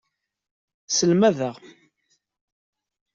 Selmadeɣ. 0.87 1.55